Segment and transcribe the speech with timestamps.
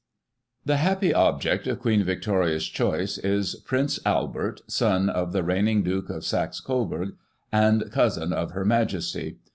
[0.65, 6.09] The happy object of Queen Victoria's choice is Prince Albert, son of the reigning Duke
[6.09, 7.09] of Saxe Coburg,
[7.51, 9.37] and cousin of Her Majesty.